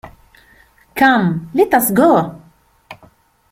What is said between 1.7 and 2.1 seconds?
us